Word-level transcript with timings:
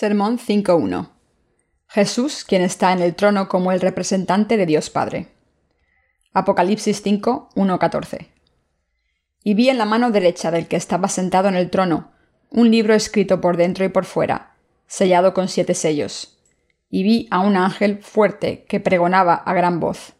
Sermón 0.00 0.38
5.1. 0.38 1.10
Jesús, 1.86 2.46
quien 2.46 2.62
está 2.62 2.90
en 2.94 3.00
el 3.00 3.14
trono 3.14 3.50
como 3.50 3.70
el 3.70 3.82
representante 3.82 4.56
de 4.56 4.64
Dios 4.64 4.88
Padre. 4.88 5.26
Apocalipsis 6.32 7.04
5.1.14. 7.04 8.28
Y 9.44 9.52
vi 9.52 9.68
en 9.68 9.76
la 9.76 9.84
mano 9.84 10.10
derecha 10.10 10.50
del 10.50 10.68
que 10.68 10.76
estaba 10.76 11.08
sentado 11.08 11.50
en 11.50 11.54
el 11.54 11.68
trono 11.68 12.12
un 12.48 12.70
libro 12.70 12.94
escrito 12.94 13.42
por 13.42 13.58
dentro 13.58 13.84
y 13.84 13.90
por 13.90 14.06
fuera, 14.06 14.56
sellado 14.86 15.34
con 15.34 15.48
siete 15.48 15.74
sellos. 15.74 16.40
Y 16.88 17.02
vi 17.02 17.28
a 17.30 17.40
un 17.40 17.58
ángel 17.58 18.02
fuerte 18.02 18.64
que 18.70 18.80
pregonaba 18.80 19.34
a 19.34 19.52
gran 19.52 19.80
voz. 19.80 20.14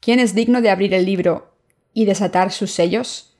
¿Quién 0.00 0.18
es 0.18 0.34
digno 0.34 0.62
de 0.62 0.70
abrir 0.70 0.92
el 0.94 1.04
libro 1.04 1.54
y 1.92 2.06
desatar 2.06 2.50
sus 2.50 2.72
sellos? 2.72 3.38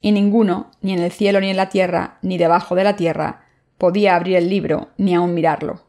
Y 0.00 0.12
ninguno, 0.12 0.70
ni 0.80 0.94
en 0.94 1.00
el 1.00 1.12
cielo 1.12 1.42
ni 1.42 1.50
en 1.50 1.58
la 1.58 1.68
tierra, 1.68 2.16
ni 2.22 2.38
debajo 2.38 2.74
de 2.74 2.84
la 2.84 2.96
tierra, 2.96 3.43
podía 3.78 4.16
abrir 4.16 4.36
el 4.36 4.48
libro 4.48 4.90
ni 4.96 5.14
aun 5.14 5.34
mirarlo. 5.34 5.84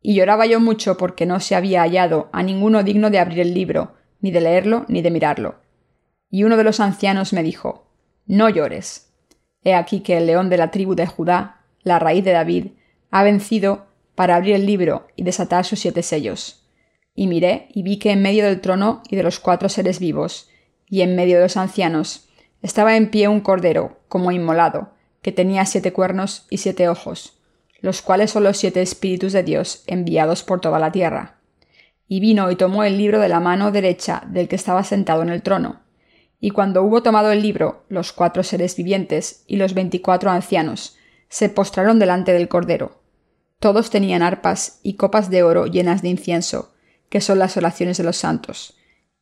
Y 0.00 0.14
lloraba 0.14 0.46
yo 0.46 0.60
mucho 0.60 0.96
porque 0.96 1.26
no 1.26 1.40
se 1.40 1.54
había 1.54 1.82
hallado 1.82 2.28
a 2.32 2.42
ninguno 2.42 2.82
digno 2.82 3.10
de 3.10 3.18
abrir 3.18 3.40
el 3.40 3.54
libro, 3.54 3.94
ni 4.20 4.30
de 4.30 4.40
leerlo, 4.40 4.84
ni 4.88 5.02
de 5.02 5.10
mirarlo. 5.10 5.56
Y 6.30 6.44
uno 6.44 6.56
de 6.56 6.64
los 6.64 6.80
ancianos 6.80 7.32
me 7.32 7.42
dijo, 7.42 7.86
No 8.26 8.48
llores. 8.48 9.12
He 9.62 9.74
aquí 9.74 10.00
que 10.00 10.16
el 10.16 10.26
león 10.26 10.50
de 10.50 10.56
la 10.56 10.70
tribu 10.70 10.94
de 10.94 11.06
Judá, 11.06 11.60
la 11.82 11.98
raíz 11.98 12.24
de 12.24 12.32
David, 12.32 12.68
ha 13.10 13.22
vencido 13.22 13.86
para 14.14 14.36
abrir 14.36 14.56
el 14.56 14.66
libro 14.66 15.06
y 15.14 15.22
desatar 15.22 15.64
sus 15.64 15.78
siete 15.78 16.02
sellos. 16.02 16.66
Y 17.14 17.26
miré 17.26 17.68
y 17.72 17.82
vi 17.82 17.98
que 17.98 18.10
en 18.10 18.22
medio 18.22 18.44
del 18.44 18.60
trono 18.60 19.02
y 19.08 19.16
de 19.16 19.22
los 19.22 19.38
cuatro 19.38 19.68
seres 19.68 20.00
vivos, 20.00 20.48
y 20.88 21.02
en 21.02 21.14
medio 21.14 21.36
de 21.36 21.44
los 21.44 21.56
ancianos, 21.56 22.28
estaba 22.60 22.96
en 22.96 23.10
pie 23.10 23.28
un 23.28 23.40
cordero, 23.40 24.00
como 24.08 24.32
inmolado, 24.32 24.90
que 25.22 25.32
tenía 25.32 25.64
siete 25.64 25.92
cuernos 25.92 26.46
y 26.50 26.58
siete 26.58 26.88
ojos, 26.88 27.38
los 27.80 28.02
cuales 28.02 28.30
son 28.30 28.44
los 28.44 28.58
siete 28.58 28.82
espíritus 28.82 29.32
de 29.32 29.42
Dios 29.42 29.84
enviados 29.86 30.42
por 30.42 30.60
toda 30.60 30.78
la 30.78 30.92
tierra. 30.92 31.38
Y 32.08 32.20
vino 32.20 32.50
y 32.50 32.56
tomó 32.56 32.84
el 32.84 32.98
libro 32.98 33.20
de 33.20 33.28
la 33.28 33.40
mano 33.40 33.70
derecha 33.70 34.24
del 34.28 34.48
que 34.48 34.56
estaba 34.56 34.84
sentado 34.84 35.22
en 35.22 35.30
el 35.30 35.42
trono. 35.42 35.80
Y 36.40 36.50
cuando 36.50 36.82
hubo 36.82 37.02
tomado 37.02 37.32
el 37.32 37.40
libro, 37.40 37.84
los 37.88 38.12
cuatro 38.12 38.42
seres 38.42 38.76
vivientes 38.76 39.44
y 39.46 39.56
los 39.56 39.74
veinticuatro 39.74 40.30
ancianos 40.30 40.96
se 41.28 41.48
postraron 41.48 41.98
delante 41.98 42.32
del 42.32 42.48
Cordero. 42.48 43.00
Todos 43.58 43.90
tenían 43.90 44.22
arpas 44.22 44.80
y 44.82 44.94
copas 44.94 45.30
de 45.30 45.44
oro 45.44 45.66
llenas 45.66 46.02
de 46.02 46.08
incienso, 46.08 46.74
que 47.08 47.20
son 47.20 47.38
las 47.38 47.56
oraciones 47.56 47.96
de 47.96 48.04
los 48.04 48.16
santos, 48.16 48.76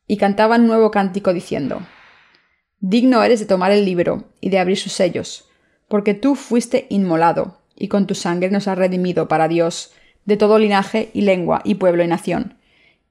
y 0.07 0.17
cantaban 0.17 0.65
nuevo 0.65 0.89
cántico 0.89 1.31
diciendo, 1.31 1.81
Digno 2.79 3.23
eres 3.23 3.39
de 3.39 3.45
tomar 3.45 3.71
el 3.71 3.85
libro 3.85 4.25
y 4.41 4.49
de 4.49 4.57
abrir 4.57 4.77
sus 4.77 4.93
sellos, 4.93 5.50
porque 5.91 6.13
tú 6.13 6.35
fuiste 6.35 6.87
inmolado, 6.89 7.57
y 7.75 7.89
con 7.89 8.07
tu 8.07 8.15
sangre 8.15 8.49
nos 8.49 8.69
has 8.69 8.77
redimido 8.77 9.27
para 9.27 9.49
Dios, 9.49 9.91
de 10.23 10.37
todo 10.37 10.57
linaje 10.57 11.11
y 11.13 11.23
lengua 11.23 11.59
y 11.65 11.75
pueblo 11.75 12.01
y 12.01 12.07
nación, 12.07 12.57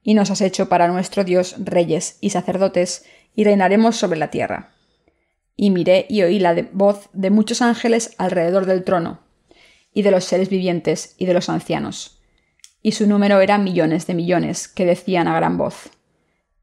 y 0.01 0.15
nos 0.15 0.31
has 0.31 0.41
hecho 0.41 0.67
para 0.67 0.87
nuestro 0.87 1.23
Dios 1.23 1.57
reyes 1.59 2.17
y 2.21 2.31
sacerdotes, 2.31 3.05
y 3.35 3.43
reinaremos 3.43 3.97
sobre 3.97 4.17
la 4.17 4.31
tierra. 4.31 4.71
Y 5.55 5.69
miré 5.69 6.07
y 6.09 6.23
oí 6.23 6.39
la 6.39 6.55
voz 6.73 7.09
de 7.13 7.29
muchos 7.29 7.61
ángeles 7.61 8.15
alrededor 8.17 8.65
del 8.65 8.83
trono, 8.83 9.19
y 9.93 10.01
de 10.01 10.09
los 10.09 10.23
seres 10.23 10.49
vivientes 10.49 11.13
y 11.19 11.27
de 11.27 11.35
los 11.35 11.49
ancianos. 11.49 12.19
Y 12.81 12.93
su 12.93 13.05
número 13.05 13.41
era 13.41 13.59
millones 13.59 14.07
de 14.07 14.15
millones, 14.15 14.67
que 14.67 14.87
decían 14.87 15.27
a 15.27 15.35
gran 15.35 15.55
voz. 15.55 15.91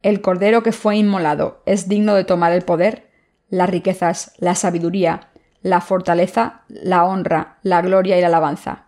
El 0.02 0.20
Cordero 0.20 0.64
que 0.64 0.72
fue 0.72 0.96
inmolado 0.96 1.62
es 1.64 1.89
digno 1.89 2.16
de 2.16 2.24
tomar 2.24 2.52
el 2.52 2.62
poder, 2.62 3.08
las 3.50 3.70
riquezas, 3.70 4.33
la 4.39 4.56
sabiduría, 4.56 5.28
la 5.63 5.80
fortaleza, 5.80 6.63
la 6.69 7.05
honra, 7.05 7.58
la 7.63 7.83
gloria 7.83 8.17
y 8.17 8.20
la 8.20 8.29
alabanza, 8.29 8.86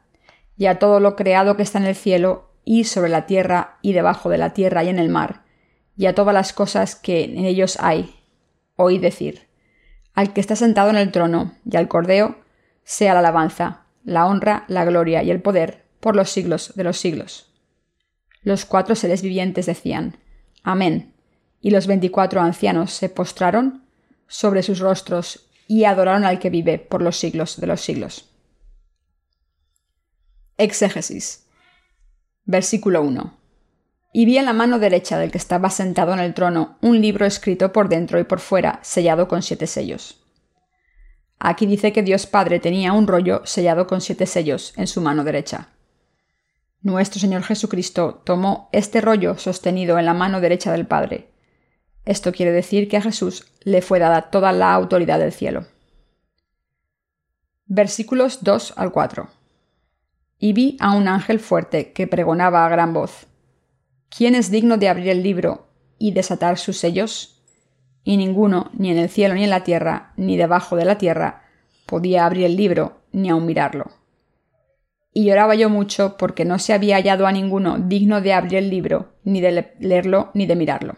y 0.56 0.66
a 0.66 0.78
todo 0.78 1.00
lo 1.00 1.16
creado 1.16 1.56
que 1.56 1.62
está 1.62 1.78
en 1.78 1.86
el 1.86 1.94
cielo 1.94 2.50
y 2.64 2.84
sobre 2.84 3.10
la 3.10 3.26
tierra 3.26 3.78
y 3.82 3.92
debajo 3.92 4.28
de 4.30 4.38
la 4.38 4.52
tierra 4.52 4.84
y 4.84 4.88
en 4.88 4.98
el 4.98 5.08
mar, 5.08 5.42
y 5.96 6.06
a 6.06 6.14
todas 6.14 6.34
las 6.34 6.52
cosas 6.52 6.94
que 6.94 7.24
en 7.24 7.44
ellos 7.44 7.78
hay. 7.80 8.14
Oí 8.76 8.98
decir, 8.98 9.48
al 10.14 10.32
que 10.32 10.40
está 10.40 10.56
sentado 10.56 10.90
en 10.90 10.96
el 10.96 11.12
trono 11.12 11.54
y 11.64 11.76
al 11.76 11.88
cordeo, 11.88 12.36
sea 12.84 13.14
la 13.14 13.20
alabanza, 13.20 13.86
la 14.04 14.26
honra, 14.26 14.64
la 14.68 14.84
gloria 14.84 15.22
y 15.22 15.30
el 15.30 15.42
poder 15.42 15.84
por 16.00 16.16
los 16.16 16.30
siglos 16.30 16.72
de 16.74 16.84
los 16.84 16.98
siglos. 16.98 17.52
Los 18.42 18.64
cuatro 18.64 18.94
seres 18.94 19.22
vivientes 19.22 19.66
decían, 19.66 20.16
Amén, 20.62 21.14
y 21.60 21.70
los 21.70 21.86
veinticuatro 21.86 22.40
ancianos 22.40 22.92
se 22.92 23.08
postraron 23.08 23.84
sobre 24.26 24.62
sus 24.62 24.78
rostros 24.78 25.49
y 25.70 25.84
adoraron 25.84 26.24
al 26.24 26.40
que 26.40 26.50
vive 26.50 26.80
por 26.80 27.00
los 27.00 27.16
siglos 27.16 27.60
de 27.60 27.68
los 27.68 27.80
siglos. 27.80 28.28
Exégesis. 30.56 31.46
Versículo 32.44 33.02
1. 33.02 33.38
Y 34.12 34.24
vi 34.24 34.38
en 34.38 34.46
la 34.46 34.52
mano 34.52 34.80
derecha 34.80 35.16
del 35.16 35.30
que 35.30 35.38
estaba 35.38 35.70
sentado 35.70 36.12
en 36.12 36.18
el 36.18 36.34
trono 36.34 36.76
un 36.80 37.00
libro 37.00 37.24
escrito 37.24 37.72
por 37.72 37.88
dentro 37.88 38.18
y 38.18 38.24
por 38.24 38.40
fuera, 38.40 38.80
sellado 38.82 39.28
con 39.28 39.42
siete 39.42 39.68
sellos. 39.68 40.20
Aquí 41.38 41.66
dice 41.66 41.92
que 41.92 42.02
Dios 42.02 42.26
Padre 42.26 42.58
tenía 42.58 42.92
un 42.92 43.06
rollo 43.06 43.42
sellado 43.44 43.86
con 43.86 44.00
siete 44.00 44.26
sellos 44.26 44.72
en 44.76 44.88
su 44.88 45.00
mano 45.00 45.22
derecha. 45.22 45.68
Nuestro 46.82 47.20
Señor 47.20 47.44
Jesucristo 47.44 48.22
tomó 48.24 48.70
este 48.72 49.00
rollo 49.00 49.38
sostenido 49.38 50.00
en 50.00 50.06
la 50.06 50.14
mano 50.14 50.40
derecha 50.40 50.72
del 50.72 50.88
Padre 50.88 51.29
esto 52.04 52.32
quiere 52.32 52.52
decir 52.52 52.88
que 52.88 52.96
a 52.96 53.02
Jesús 53.02 53.46
le 53.62 53.82
fue 53.82 53.98
dada 53.98 54.30
toda 54.30 54.52
la 54.52 54.72
autoridad 54.74 55.18
del 55.18 55.32
cielo. 55.32 55.66
Versículos 57.66 58.42
2 58.42 58.74
al 58.76 58.90
4. 58.90 59.28
Y 60.38 60.52
vi 60.54 60.76
a 60.80 60.96
un 60.96 61.06
ángel 61.06 61.38
fuerte 61.38 61.92
que 61.92 62.06
pregonaba 62.06 62.64
a 62.64 62.68
gran 62.68 62.92
voz, 62.92 63.26
¿Quién 64.08 64.34
es 64.34 64.50
digno 64.50 64.76
de 64.76 64.88
abrir 64.88 65.08
el 65.08 65.22
libro 65.22 65.68
y 65.96 66.10
desatar 66.10 66.58
sus 66.58 66.78
sellos? 66.78 67.40
Y 68.02 68.16
ninguno, 68.16 68.70
ni 68.72 68.90
en 68.90 68.98
el 68.98 69.08
cielo 69.08 69.34
ni 69.34 69.44
en 69.44 69.50
la 69.50 69.62
tierra, 69.62 70.12
ni 70.16 70.36
debajo 70.36 70.74
de 70.74 70.84
la 70.84 70.98
tierra, 70.98 71.44
podía 71.86 72.26
abrir 72.26 72.46
el 72.46 72.56
libro 72.56 73.02
ni 73.12 73.28
aun 73.28 73.46
mirarlo. 73.46 73.86
Y 75.12 75.26
lloraba 75.26 75.54
yo 75.54 75.68
mucho 75.68 76.16
porque 76.16 76.44
no 76.44 76.58
se 76.58 76.72
había 76.72 76.96
hallado 76.96 77.26
a 77.26 77.32
ninguno 77.32 77.78
digno 77.78 78.20
de 78.20 78.32
abrir 78.32 78.56
el 78.56 78.70
libro, 78.70 79.12
ni 79.22 79.40
de 79.40 79.74
leerlo, 79.78 80.30
ni 80.34 80.46
de 80.46 80.56
mirarlo. 80.56 80.96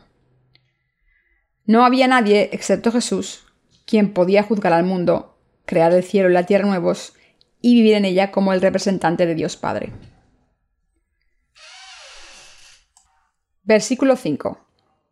No 1.64 1.84
había 1.84 2.08
nadie, 2.08 2.50
excepto 2.52 2.90
Jesús, 2.90 3.44
quien 3.86 4.12
podía 4.12 4.42
juzgar 4.42 4.72
al 4.72 4.84
mundo, 4.84 5.38
crear 5.64 5.92
el 5.92 6.02
cielo 6.02 6.28
y 6.28 6.32
la 6.32 6.44
tierra 6.44 6.66
nuevos 6.66 7.14
y 7.60 7.74
vivir 7.74 7.94
en 7.94 8.04
ella 8.04 8.32
como 8.32 8.52
el 8.52 8.60
representante 8.60 9.26
de 9.26 9.34
Dios 9.34 9.56
Padre. 9.56 9.92
Versículo 13.62 14.16
5. 14.16 14.58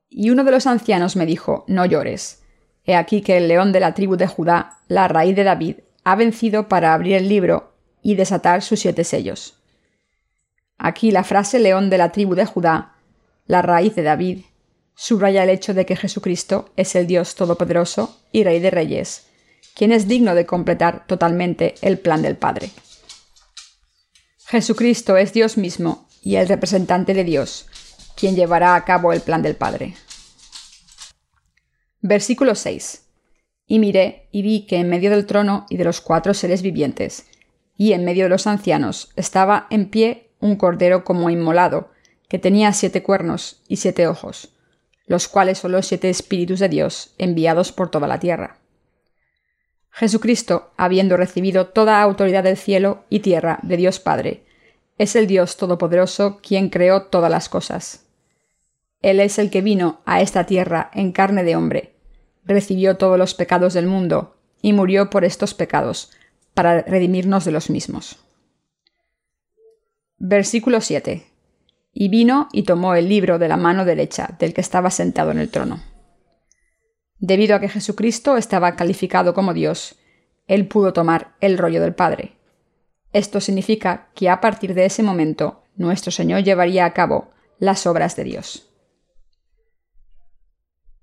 Y 0.09 0.31
uno 0.31 0.43
de 0.43 0.51
los 0.51 0.67
ancianos 0.67 1.15
me 1.15 1.25
dijo, 1.25 1.65
No 1.69 1.87
llores. 1.87 2.43
He 2.85 2.97
aquí 2.97 3.23
que 3.23 3.37
el 3.37 3.47
león 3.47 3.71
de 3.71 3.79
la 3.79 3.95
tribu 3.95 4.17
de 4.17 4.27
Judá, 4.27 4.79
la 4.89 5.07
raíz 5.07 5.37
de 5.37 5.45
David, 5.45 5.77
ha 6.03 6.17
vencido 6.17 6.67
para 6.67 6.93
abrir 6.93 7.15
el 7.15 7.29
libro 7.29 7.75
y 8.03 8.17
desatar 8.17 8.63
sus 8.63 8.81
siete 8.81 9.05
sellos. 9.05 9.63
Aquí 10.79 11.13
la 11.13 11.23
frase 11.23 11.61
león 11.61 11.91
de 11.91 11.99
la 11.99 12.11
tribu 12.11 12.35
de 12.35 12.47
Judá, 12.47 12.95
la 13.47 13.63
raíz 13.63 13.95
de 13.95 14.03
David, 14.03 14.41
subraya 15.01 15.45
el 15.45 15.51
hecho 15.51 15.75
de 15.75 15.87
que 15.87 15.97
Jesucristo 15.97 16.73
es 16.77 16.95
el 16.95 17.07
Dios 17.07 17.35
Todopoderoso 17.35 18.21
y 18.33 18.45
Rey 18.45 18.61
de 18.61 18.71
Reyes, 18.71 19.27
quien 19.75 19.93
es 19.93 20.09
digno 20.09 20.35
de 20.35 20.47
completar 20.47 21.07
totalmente 21.07 21.75
el 21.81 21.99
plan 21.99 22.23
del 22.23 22.37
Padre. 22.37 22.71
Jesucristo 24.47 25.17
es 25.17 25.33
Dios 25.33 25.57
mismo 25.57 26.07
y 26.23 26.37
el 26.37 26.49
representante 26.49 27.15
de 27.15 27.25
Dios, 27.25 27.67
quien 28.15 28.37
llevará 28.37 28.75
a 28.75 28.85
cabo 28.85 29.13
el 29.13 29.23
plan 29.23 29.43
del 29.43 29.57
Padre. 29.57 29.95
Versículo 32.03 32.55
6. 32.55 33.07
Y 33.67 33.79
miré 33.79 34.29
y 34.33 34.43
vi 34.43 34.67
que 34.67 34.77
en 34.77 34.91
medio 34.91 35.11
del 35.11 35.27
trono 35.27 35.67
y 35.71 35.77
de 35.77 35.85
los 35.85 36.01
cuatro 36.01 36.35
seres 36.35 36.61
vivientes, 36.61 37.27
y 37.77 37.93
en 37.93 38.05
medio 38.05 38.25
de 38.25 38.31
los 38.31 38.47
ancianos, 38.47 39.13
estaba 39.17 39.67
en 39.71 39.89
pie 39.89 40.31
un 40.41 40.57
cordero 40.57 41.05
como 41.05 41.31
inmolado, 41.31 41.91
que 42.29 42.39
tenía 42.39 42.73
siete 42.73 43.03
cuernos 43.03 43.63
y 43.67 43.77
siete 43.77 44.07
ojos 44.07 44.53
los 45.11 45.27
cuales 45.27 45.59
son 45.59 45.73
los 45.73 45.89
siete 45.89 46.09
espíritus 46.09 46.61
de 46.61 46.69
Dios 46.69 47.15
enviados 47.19 47.73
por 47.73 47.91
toda 47.91 48.07
la 48.07 48.21
tierra. 48.21 48.59
Jesucristo, 49.91 50.71
habiendo 50.77 51.17
recibido 51.17 51.67
toda 51.67 52.01
autoridad 52.01 52.45
del 52.45 52.57
cielo 52.57 53.03
y 53.11 53.19
tierra 53.19 53.59
de 53.65 53.77
Dios 53.77 53.99
Padre, 53.99 54.45
es 54.99 55.17
el 55.17 55.27
Dios 55.27 55.57
Todopoderoso 55.57 56.39
quien 56.41 56.69
creó 56.69 57.07
todas 57.07 57.29
las 57.29 57.49
cosas. 57.49 58.07
Él 59.03 59.19
es 59.19 59.41
el 59.41 59.51
que 59.51 59.63
vino 59.63 60.01
a 60.05 60.21
esta 60.21 60.47
tierra 60.47 60.93
en 60.95 61.11
carne 61.11 61.43
de 61.43 61.57
hombre, 61.57 61.97
recibió 62.45 62.97
todos 62.97 63.19
los 63.19 63.35
pecados 63.35 63.75
del 63.75 63.89
mundo 63.89 64.37
y 64.63 64.75
murió 64.75 65.11
por 65.11 65.25
estos 65.25 65.55
pecados, 65.55 66.13
para 66.55 66.83
redimirnos 66.83 67.45
de 67.45 67.51
los 67.51 67.69
mismos. 67.69 68.21
Versículo 70.19 70.81
7 70.81 71.30
y 71.93 72.09
vino 72.09 72.49
y 72.53 72.63
tomó 72.63 72.95
el 72.95 73.09
libro 73.09 73.39
de 73.39 73.49
la 73.49 73.57
mano 73.57 73.85
derecha 73.85 74.37
del 74.39 74.55
que 74.55 74.61
estaba 74.61 74.91
sentado 74.91 75.31
en 75.31 75.39
el 75.39 75.51
trono. 75.51 75.83
Debido 77.19 77.57
a 77.57 77.61
que 77.61 77.69
Jesucristo 77.69 78.37
estaba 78.37 78.77
calificado 78.77 79.35
como 79.35 79.53
Dios, 79.53 79.97
él 80.47 80.67
pudo 80.67 80.93
tomar 80.93 81.35
el 81.41 81.59
rollo 81.59 81.81
del 81.81 81.95
Padre. 81.95 82.37
Esto 83.13 83.41
significa 83.41 84.09
que 84.15 84.31
a 84.31 84.41
partir 84.41 84.75
de 84.75 84.85
ese 84.85 85.03
momento 85.03 85.65
nuestro 85.77 86.13
Señor 86.13 86.43
llevaría 86.43 86.85
a 86.85 86.93
cabo 86.93 87.31
las 87.59 87.87
obras 87.87 88.17
de 88.17 88.25
Dios. 88.25 88.69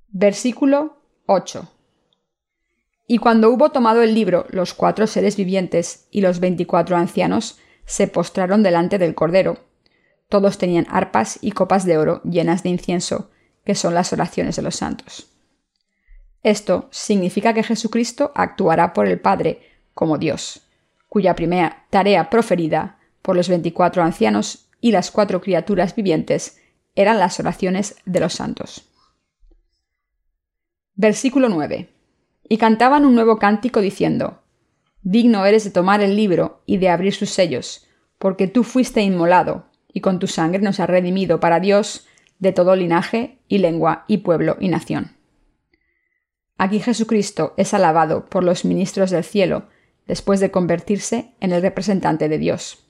Versículo 0.07 0.97
8. 1.27 1.69
Y 3.07 3.19
cuando 3.19 3.49
hubo 3.49 3.69
tomado 3.71 4.01
el 4.01 4.13
libro, 4.13 4.45
los 4.49 4.73
cuatro 4.73 5.07
seres 5.07 5.37
vivientes 5.37 6.07
y 6.11 6.21
los 6.21 6.39
veinticuatro 6.39 6.97
ancianos 6.97 7.59
se 7.85 8.07
postraron 8.07 8.63
delante 8.63 8.97
del 8.97 9.15
Cordero. 9.15 9.66
Todos 10.29 10.57
tenían 10.57 10.87
arpas 10.89 11.39
y 11.41 11.51
copas 11.51 11.85
de 11.85 11.97
oro 11.97 12.21
llenas 12.23 12.63
de 12.63 12.69
incienso, 12.69 13.31
que 13.63 13.75
son 13.75 13.93
las 13.93 14.13
oraciones 14.13 14.55
de 14.55 14.61
los 14.61 14.75
santos. 14.75 15.29
Esto 16.43 16.87
significa 16.91 17.53
que 17.53 17.63
Jesucristo 17.63 18.31
actuará 18.35 18.93
por 18.93 19.07
el 19.07 19.19
Padre 19.19 19.61
como 19.93 20.17
Dios, 20.17 20.61
cuya 21.09 21.35
primera 21.35 21.85
tarea 21.89 22.29
proferida 22.29 22.99
por 23.21 23.35
los 23.35 23.49
veinticuatro 23.49 24.03
ancianos 24.03 24.69
y 24.79 24.91
las 24.91 25.11
cuatro 25.11 25.41
criaturas 25.41 25.95
vivientes 25.95 26.59
eran 26.95 27.19
las 27.19 27.39
oraciones 27.39 27.95
de 28.05 28.19
los 28.19 28.33
santos. 28.33 28.89
Versículo 30.95 31.49
9 31.49 31.97
y 32.49 32.57
cantaban 32.57 33.05
un 33.05 33.15
nuevo 33.15 33.37
cántico 33.37 33.81
diciendo, 33.81 34.41
Digno 35.01 35.45
eres 35.45 35.63
de 35.63 35.71
tomar 35.71 36.01
el 36.01 36.15
libro 36.15 36.61
y 36.65 36.77
de 36.77 36.89
abrir 36.89 37.13
sus 37.13 37.29
sellos, 37.29 37.87
porque 38.17 38.47
tú 38.47 38.63
fuiste 38.63 39.01
inmolado, 39.01 39.65
y 39.97 39.99
con 39.99 40.19
tu 40.19 40.27
sangre 40.27 40.61
nos 40.61 40.79
has 40.79 40.87
redimido 40.87 41.39
para 41.39 41.59
Dios 41.59 42.05
de 42.37 42.51
todo 42.51 42.75
linaje 42.75 43.39
y 43.47 43.57
lengua 43.57 44.05
y 44.07 44.17
pueblo 44.17 44.55
y 44.59 44.67
nación. 44.67 45.17
Aquí 46.59 46.79
Jesucristo 46.79 47.55
es 47.57 47.73
alabado 47.73 48.27
por 48.27 48.43
los 48.43 48.63
ministros 48.63 49.09
del 49.09 49.23
cielo 49.23 49.69
después 50.05 50.39
de 50.39 50.51
convertirse 50.51 51.33
en 51.39 51.51
el 51.51 51.63
representante 51.63 52.29
de 52.29 52.37
Dios. 52.37 52.85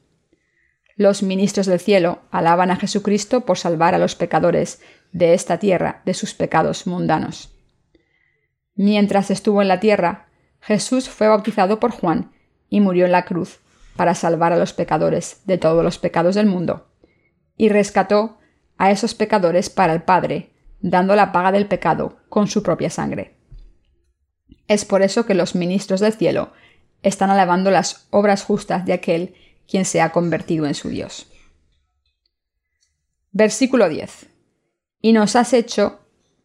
Los 0.97 1.23
ministros 1.23 1.65
del 1.65 1.79
cielo 1.79 2.23
alaban 2.29 2.71
a 2.71 2.75
Jesucristo 2.75 3.45
por 3.45 3.57
salvar 3.57 3.95
a 3.95 3.99
los 3.99 4.15
pecadores 4.15 4.81
de 5.13 5.33
esta 5.33 5.59
tierra 5.59 6.01
de 6.03 6.13
sus 6.13 6.33
pecados 6.33 6.87
mundanos. 6.87 7.55
Mientras 8.75 9.31
estuvo 9.31 9.61
en 9.61 9.69
la 9.69 9.79
tierra, 9.79 10.27
Jesús 10.59 11.07
fue 11.07 11.29
bautizado 11.29 11.79
por 11.79 11.91
Juan 11.91 12.33
y 12.67 12.81
murió 12.81 13.05
en 13.05 13.13
la 13.13 13.23
cruz 13.23 13.61
para 13.95 14.13
salvar 14.13 14.51
a 14.51 14.57
los 14.57 14.73
pecadores 14.73 15.43
de 15.45 15.57
todos 15.57 15.85
los 15.85 15.99
pecados 15.99 16.35
del 16.35 16.47
mundo, 16.47 16.86
y 17.57 17.69
rescató 17.69 18.37
a 18.77 18.91
esos 18.91 19.15
pecadores 19.15 19.69
para 19.69 19.93
el 19.93 20.03
Padre, 20.03 20.51
dando 20.79 21.15
la 21.15 21.31
paga 21.31 21.51
del 21.51 21.67
pecado 21.67 22.19
con 22.29 22.47
su 22.47 22.63
propia 22.63 22.89
sangre. 22.89 23.35
Es 24.67 24.85
por 24.85 25.01
eso 25.01 25.25
que 25.25 25.33
los 25.33 25.55
ministros 25.55 25.99
del 25.99 26.13
cielo 26.13 26.53
están 27.01 27.29
alabando 27.29 27.71
las 27.71 28.07
obras 28.11 28.43
justas 28.43 28.85
de 28.85 28.93
aquel 28.93 29.35
quien 29.67 29.85
se 29.85 30.01
ha 30.01 30.11
convertido 30.11 30.65
en 30.65 30.75
su 30.75 30.89
Dios. 30.89 31.27
Versículo 33.31 33.89
10. 33.89 34.27
Y 35.01 35.13
nos 35.13 35.35
has 35.35 35.53
hecho 35.53 35.99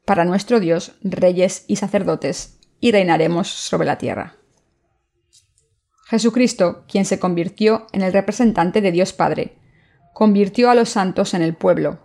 para 0.04 0.24
nuestro 0.24 0.60
Dios 0.60 0.92
reyes 1.02 1.64
y 1.68 1.76
sacerdotes, 1.76 2.58
y 2.80 2.90
reinaremos 2.90 3.48
sobre 3.48 3.86
la 3.86 3.98
tierra. 3.98 4.36
Jesucristo, 6.06 6.84
quien 6.88 7.04
se 7.04 7.20
convirtió 7.20 7.86
en 7.92 8.02
el 8.02 8.12
representante 8.12 8.80
de 8.80 8.90
Dios 8.90 9.12
Padre, 9.12 9.56
convirtió 10.12 10.70
a 10.70 10.74
los 10.74 10.90
santos 10.90 11.34
en 11.34 11.42
el 11.42 11.54
pueblo 11.54 11.98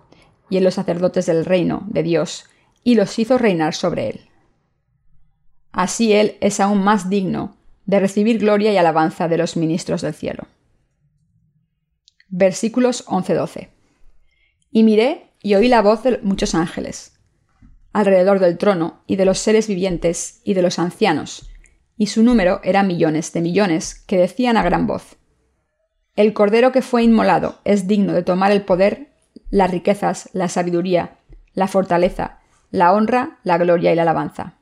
y 0.49 0.57
en 0.57 0.63
los 0.63 0.75
sacerdotes 0.75 1.25
del 1.25 1.45
reino 1.45 1.83
de 1.87 2.03
Dios, 2.03 2.45
y 2.83 2.95
los 2.95 3.19
hizo 3.19 3.37
reinar 3.37 3.73
sobre 3.73 4.09
él. 4.09 4.21
Así 5.71 6.13
él 6.13 6.37
es 6.41 6.59
aún 6.59 6.83
más 6.83 7.09
digno 7.09 7.57
de 7.85 7.99
recibir 7.99 8.39
gloria 8.39 8.71
y 8.71 8.77
alabanza 8.77 9.27
de 9.27 9.37
los 9.37 9.57
ministros 9.57 10.01
del 10.01 10.13
cielo. 10.13 10.47
Versículos 12.29 13.05
11-12. 13.07 13.69
Y 14.71 14.83
miré 14.83 15.31
y 15.41 15.55
oí 15.55 15.67
la 15.67 15.81
voz 15.81 16.03
de 16.03 16.19
muchos 16.19 16.55
ángeles, 16.55 17.19
alrededor 17.93 18.39
del 18.39 18.57
trono 18.57 19.03
y 19.07 19.15
de 19.15 19.25
los 19.25 19.39
seres 19.39 19.67
vivientes 19.67 20.41
y 20.43 20.53
de 20.53 20.61
los 20.61 20.79
ancianos, 20.79 21.49
y 21.97 22.07
su 22.07 22.23
número 22.23 22.59
era 22.63 22.83
millones 22.83 23.33
de 23.33 23.41
millones, 23.41 23.95
que 23.95 24.17
decían 24.17 24.57
a 24.57 24.63
gran 24.63 24.87
voz, 24.87 25.17
El 26.17 26.33
Cordero 26.33 26.71
que 26.71 26.81
fue 26.81 27.03
inmolado 27.03 27.59
es 27.63 27.87
digno 27.87 28.11
de 28.11 28.23
tomar 28.23 28.51
el 28.51 28.63
poder, 28.63 29.13
las 29.51 29.69
riquezas, 29.69 30.31
la 30.33 30.49
sabiduría, 30.49 31.19
la 31.53 31.67
fortaleza, 31.67 32.39
la 32.71 32.91
honra, 32.91 33.37
la 33.43 33.59
gloria 33.59 33.93
y 33.93 33.95
la 33.95 34.01
alabanza. 34.01 34.55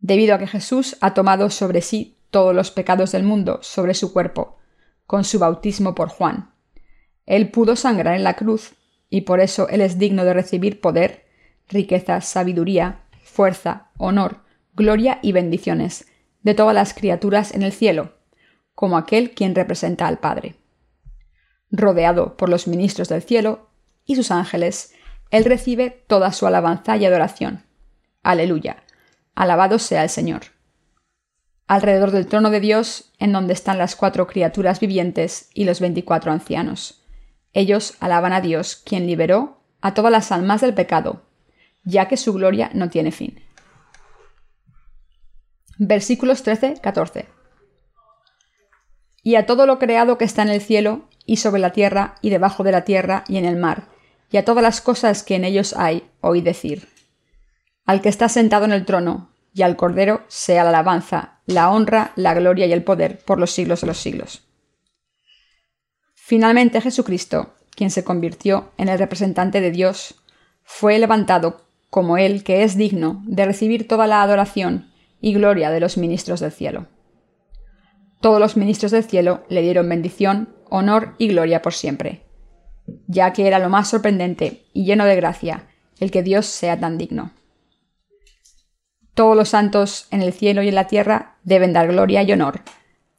Debido 0.00 0.34
a 0.34 0.38
que 0.38 0.46
Jesús 0.46 0.96
ha 1.02 1.12
tomado 1.12 1.50
sobre 1.50 1.82
sí 1.82 2.16
todos 2.30 2.54
los 2.54 2.70
pecados 2.70 3.12
del 3.12 3.24
mundo 3.24 3.58
sobre 3.60 3.92
su 3.92 4.14
cuerpo, 4.14 4.56
con 5.06 5.24
su 5.24 5.38
bautismo 5.38 5.94
por 5.94 6.08
Juan. 6.08 6.54
Él 7.26 7.50
pudo 7.50 7.76
sangrar 7.76 8.16
en 8.16 8.24
la 8.24 8.34
cruz, 8.34 8.72
y 9.10 9.20
por 9.20 9.38
eso 9.38 9.68
Él 9.68 9.82
es 9.82 9.98
digno 9.98 10.24
de 10.24 10.32
recibir 10.32 10.80
poder, 10.80 11.26
riqueza, 11.68 12.22
sabiduría, 12.22 13.02
fuerza, 13.22 13.90
honor, 13.98 14.38
gloria 14.72 15.18
y 15.20 15.32
bendiciones 15.32 16.06
de 16.40 16.54
todas 16.54 16.74
las 16.74 16.94
criaturas 16.94 17.54
en 17.54 17.62
el 17.62 17.72
cielo, 17.72 18.14
como 18.74 18.96
aquel 18.96 19.32
quien 19.32 19.54
representa 19.54 20.06
al 20.06 20.18
Padre. 20.18 20.56
Rodeado 21.70 22.36
por 22.36 22.48
los 22.48 22.66
ministros 22.66 23.08
del 23.08 23.22
cielo 23.22 23.70
y 24.04 24.16
sus 24.16 24.30
ángeles, 24.30 24.94
Él 25.30 25.44
recibe 25.44 26.04
toda 26.06 26.32
su 26.32 26.46
alabanza 26.46 26.96
y 26.96 27.04
adoración. 27.04 27.64
Aleluya. 28.22 28.82
Alabado 29.34 29.78
sea 29.78 30.02
el 30.02 30.10
Señor. 30.10 30.42
Alrededor 31.66 32.10
del 32.10 32.26
trono 32.26 32.50
de 32.50 32.60
Dios, 32.60 33.12
en 33.18 33.32
donde 33.32 33.54
están 33.54 33.78
las 33.78 33.96
cuatro 33.96 34.26
criaturas 34.26 34.80
vivientes 34.80 35.48
y 35.54 35.64
los 35.64 35.80
veinticuatro 35.80 36.32
ancianos. 36.32 37.04
Ellos 37.52 37.94
alaban 38.00 38.32
a 38.32 38.40
Dios, 38.40 38.76
quien 38.76 39.06
liberó 39.06 39.62
a 39.80 39.94
todas 39.94 40.12
las 40.12 40.32
almas 40.32 40.60
del 40.60 40.74
pecado 40.74 41.22
ya 41.84 42.08
que 42.08 42.16
su 42.16 42.32
gloria 42.32 42.70
no 42.74 42.90
tiene 42.90 43.12
fin. 43.12 43.40
Versículos 45.78 46.44
13-14. 46.44 47.26
Y 49.22 49.36
a 49.36 49.46
todo 49.46 49.66
lo 49.66 49.78
creado 49.78 50.18
que 50.18 50.24
está 50.24 50.42
en 50.42 50.48
el 50.48 50.60
cielo, 50.60 51.08
y 51.26 51.36
sobre 51.36 51.60
la 51.60 51.72
tierra, 51.72 52.16
y 52.22 52.30
debajo 52.30 52.64
de 52.64 52.72
la 52.72 52.84
tierra, 52.84 53.24
y 53.28 53.36
en 53.36 53.44
el 53.44 53.56
mar, 53.56 53.88
y 54.30 54.36
a 54.36 54.44
todas 54.44 54.62
las 54.62 54.80
cosas 54.80 55.22
que 55.22 55.36
en 55.36 55.44
ellos 55.44 55.74
hay, 55.76 56.08
oí 56.20 56.40
decir. 56.40 56.88
Al 57.84 58.00
que 58.00 58.08
está 58.08 58.28
sentado 58.28 58.64
en 58.64 58.72
el 58.72 58.84
trono, 58.84 59.30
y 59.54 59.62
al 59.62 59.76
Cordero, 59.76 60.22
sea 60.28 60.64
la 60.64 60.70
alabanza, 60.70 61.40
la 61.46 61.70
honra, 61.70 62.12
la 62.16 62.34
gloria 62.34 62.66
y 62.66 62.72
el 62.72 62.82
poder 62.82 63.18
por 63.18 63.38
los 63.38 63.50
siglos 63.50 63.82
de 63.82 63.86
los 63.86 63.98
siglos. 63.98 64.42
Finalmente 66.14 66.80
Jesucristo, 66.80 67.54
quien 67.70 67.90
se 67.90 68.04
convirtió 68.04 68.70
en 68.78 68.88
el 68.88 68.98
representante 68.98 69.60
de 69.60 69.70
Dios, 69.70 70.14
fue 70.62 70.98
levantado 70.98 71.62
como 71.90 72.16
Él 72.16 72.44
que 72.44 72.62
es 72.62 72.76
digno 72.76 73.22
de 73.26 73.44
recibir 73.44 73.86
toda 73.86 74.06
la 74.06 74.22
adoración 74.22 74.90
y 75.20 75.34
gloria 75.34 75.70
de 75.70 75.80
los 75.80 75.98
ministros 75.98 76.40
del 76.40 76.52
cielo. 76.52 76.86
Todos 78.22 78.38
los 78.38 78.56
ministros 78.56 78.92
del 78.92 79.02
cielo 79.02 79.42
le 79.48 79.62
dieron 79.62 79.88
bendición, 79.88 80.54
honor 80.70 81.16
y 81.18 81.26
gloria 81.26 81.60
por 81.60 81.74
siempre, 81.74 82.22
ya 83.08 83.32
que 83.32 83.48
era 83.48 83.58
lo 83.58 83.68
más 83.68 83.90
sorprendente 83.90 84.62
y 84.72 84.84
lleno 84.84 85.04
de 85.06 85.16
gracia 85.16 85.66
el 85.98 86.12
que 86.12 86.22
Dios 86.22 86.46
sea 86.46 86.78
tan 86.78 86.98
digno. 86.98 87.32
Todos 89.14 89.36
los 89.36 89.48
santos 89.48 90.06
en 90.12 90.22
el 90.22 90.32
cielo 90.32 90.62
y 90.62 90.68
en 90.68 90.76
la 90.76 90.86
tierra 90.86 91.38
deben 91.42 91.72
dar 91.72 91.88
gloria 91.88 92.22
y 92.22 92.30
honor 92.30 92.60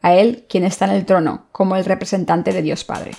a 0.02 0.16
Él 0.16 0.46
quien 0.48 0.64
está 0.64 0.86
en 0.86 0.92
el 0.92 1.06
trono 1.06 1.48
como 1.52 1.76
el 1.76 1.84
representante 1.84 2.54
de 2.54 2.62
Dios 2.62 2.86
Padre. 2.86 3.12